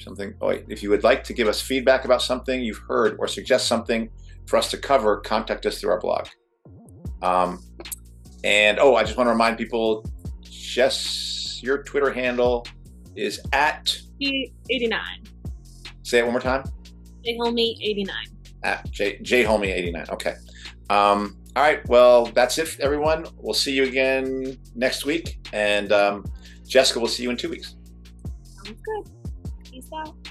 [0.00, 0.34] Something.
[0.40, 3.68] Oh, if you would like to give us feedback about something you've heard or suggest
[3.68, 4.10] something
[4.46, 6.26] for us to cover, contact us through our blog.
[7.22, 7.62] Um,
[8.42, 10.04] and oh, I just want to remind people,
[10.42, 12.66] Jess, your Twitter handle
[13.14, 15.00] is at 89.
[16.02, 16.64] Say it one more time.
[17.24, 18.16] J Homie 89.
[18.64, 20.06] At J J eighty nine.
[20.10, 20.34] Okay.
[20.88, 21.86] Um, all right.
[21.88, 23.26] Well, that's it, everyone.
[23.36, 26.24] We'll see you again next week, and um,
[26.66, 27.76] Jessica, we'll see you in two weeks.
[28.64, 29.10] Sounds good.
[29.70, 30.21] Peace out.